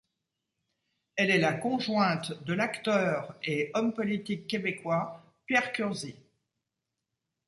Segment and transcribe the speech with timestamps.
[1.15, 6.15] Elle est la conjointe de l'acteur et homme politique québécois Pierre Curzi.